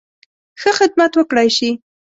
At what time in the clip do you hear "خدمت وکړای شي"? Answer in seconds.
0.79-1.69